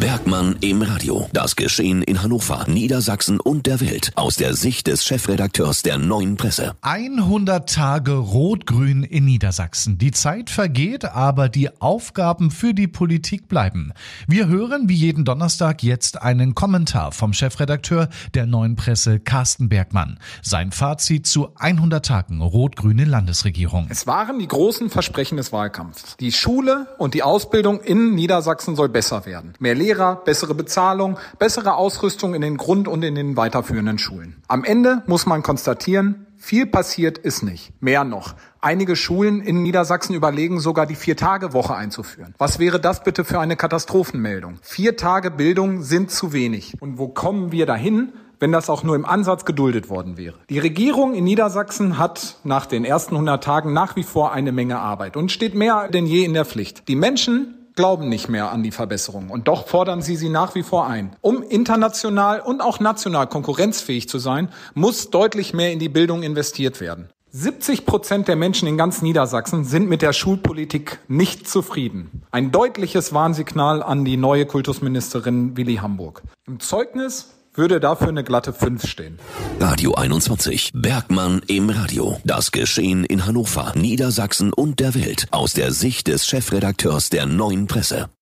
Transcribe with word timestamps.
Bergmann 0.00 0.54
im 0.60 0.82
Radio. 0.82 1.28
Das 1.32 1.56
Geschehen 1.56 2.02
in 2.02 2.22
Hannover, 2.22 2.64
Niedersachsen 2.68 3.40
und 3.40 3.66
der 3.66 3.80
Welt 3.80 4.12
aus 4.14 4.36
der 4.36 4.54
Sicht 4.54 4.86
des 4.86 5.04
Chefredakteurs 5.04 5.82
der 5.82 5.98
Neuen 5.98 6.36
Presse. 6.36 6.76
100 6.82 7.68
Tage 7.68 8.12
Rot-Grün 8.12 9.02
in 9.02 9.24
Niedersachsen. 9.24 9.98
Die 9.98 10.12
Zeit 10.12 10.50
vergeht, 10.50 11.04
aber 11.04 11.48
die 11.48 11.80
Aufgaben 11.80 12.52
für 12.52 12.74
die 12.74 12.86
Politik 12.86 13.48
bleiben. 13.48 13.92
Wir 14.28 14.46
hören 14.46 14.88
wie 14.88 14.94
jeden 14.94 15.24
Donnerstag 15.24 15.82
jetzt 15.82 16.22
einen 16.22 16.54
Kommentar 16.54 17.10
vom 17.10 17.32
Chefredakteur 17.32 18.08
der 18.34 18.46
Neuen 18.46 18.76
Presse 18.76 19.18
Carsten 19.18 19.68
Bergmann. 19.68 20.20
Sein 20.42 20.70
Fazit 20.70 21.26
zu 21.26 21.48
100 21.56 22.06
Tagen 22.06 22.40
rot-grüne 22.40 23.04
Landesregierung. 23.04 23.88
Es 23.90 24.06
waren 24.06 24.38
die 24.38 24.48
großen 24.48 24.90
Versprechen 24.90 25.38
des 25.38 25.52
Wahlkampfs. 25.52 26.16
Die 26.20 26.30
Schule 26.30 26.86
und 26.98 27.14
die 27.14 27.24
Ausbildung 27.24 27.80
in 27.80 28.14
Niedersachsen 28.14 28.76
soll 28.76 28.88
besser 28.88 29.26
werden. 29.26 29.54
Mehr 29.58 29.74
Lehrer, 29.88 30.16
bessere 30.16 30.54
Bezahlung, 30.54 31.16
bessere 31.38 31.74
Ausrüstung 31.74 32.34
in 32.34 32.42
den 32.42 32.58
Grund- 32.58 32.88
und 32.88 33.02
in 33.02 33.14
den 33.14 33.38
weiterführenden 33.38 33.96
Schulen. 33.98 34.36
Am 34.46 34.62
Ende 34.62 35.02
muss 35.06 35.24
man 35.24 35.42
konstatieren, 35.42 36.26
viel 36.36 36.66
passiert 36.66 37.16
ist 37.16 37.42
nicht. 37.42 37.72
Mehr 37.80 38.04
noch. 38.04 38.34
Einige 38.60 38.96
Schulen 38.96 39.40
in 39.40 39.62
Niedersachsen 39.62 40.14
überlegen 40.14 40.60
sogar 40.60 40.84
die 40.84 40.94
Vier-Tage-Woche 40.94 41.74
einzuführen. 41.74 42.34
Was 42.36 42.58
wäre 42.58 42.78
das 42.78 43.02
bitte 43.02 43.24
für 43.24 43.40
eine 43.40 43.56
Katastrophenmeldung? 43.56 44.58
Vier 44.60 44.98
Tage 44.98 45.30
Bildung 45.30 45.80
sind 45.80 46.10
zu 46.10 46.34
wenig. 46.34 46.74
Und 46.80 46.98
wo 46.98 47.08
kommen 47.08 47.50
wir 47.50 47.64
dahin? 47.64 48.12
wenn 48.40 48.52
das 48.52 48.70
auch 48.70 48.84
nur 48.84 48.94
im 48.94 49.04
Ansatz 49.04 49.44
geduldet 49.44 49.90
worden 49.90 50.16
wäre. 50.16 50.36
Die 50.48 50.60
Regierung 50.60 51.12
in 51.12 51.24
Niedersachsen 51.24 51.98
hat 51.98 52.36
nach 52.44 52.66
den 52.66 52.84
ersten 52.84 53.16
100 53.16 53.42
Tagen 53.42 53.72
nach 53.72 53.96
wie 53.96 54.04
vor 54.04 54.30
eine 54.30 54.52
Menge 54.52 54.78
Arbeit 54.78 55.16
und 55.16 55.32
steht 55.32 55.56
mehr 55.56 55.88
denn 55.88 56.06
je 56.06 56.24
in 56.24 56.34
der 56.34 56.44
Pflicht. 56.44 56.86
Die 56.86 56.94
Menschen 56.94 57.58
glauben 57.78 58.08
nicht 58.08 58.28
mehr 58.28 58.50
an 58.50 58.64
die 58.64 58.72
Verbesserung. 58.72 59.30
Und 59.30 59.46
doch 59.46 59.68
fordern 59.68 60.02
sie 60.02 60.16
sie 60.16 60.30
nach 60.30 60.56
wie 60.56 60.64
vor 60.64 60.88
ein. 60.88 61.14
Um 61.20 61.44
international 61.44 62.40
und 62.40 62.60
auch 62.60 62.80
national 62.80 63.28
konkurrenzfähig 63.28 64.08
zu 64.08 64.18
sein, 64.18 64.48
muss 64.74 65.10
deutlich 65.10 65.54
mehr 65.54 65.70
in 65.70 65.78
die 65.78 65.88
Bildung 65.88 66.24
investiert 66.24 66.80
werden. 66.80 67.08
70 67.30 67.86
Prozent 67.86 68.26
der 68.26 68.34
Menschen 68.34 68.66
in 68.66 68.76
ganz 68.76 69.00
Niedersachsen 69.00 69.64
sind 69.64 69.88
mit 69.88 70.02
der 70.02 70.12
Schulpolitik 70.12 70.98
nicht 71.06 71.48
zufrieden. 71.48 72.24
Ein 72.32 72.50
deutliches 72.50 73.12
Warnsignal 73.12 73.80
an 73.80 74.04
die 74.04 74.16
neue 74.16 74.44
Kultusministerin 74.44 75.56
Willi 75.56 75.76
Hamburg. 75.76 76.22
Im 76.48 76.58
Zeugnis 76.58 77.37
würde 77.58 77.80
dafür 77.80 78.08
eine 78.08 78.24
glatte 78.24 78.52
5 78.52 78.86
stehen. 78.86 79.18
Radio 79.60 79.94
21. 79.94 80.72
Bergmann 80.74 81.42
im 81.46 81.68
Radio. 81.70 82.18
Das 82.24 82.52
Geschehen 82.52 83.04
in 83.04 83.26
Hannover, 83.26 83.72
Niedersachsen 83.76 84.52
und 84.52 84.80
der 84.80 84.94
Welt 84.94 85.26
aus 85.30 85.52
der 85.52 85.72
Sicht 85.72 86.08
des 86.08 86.26
Chefredakteurs 86.26 87.10
der 87.10 87.26
Neuen 87.26 87.66
Presse. 87.66 88.08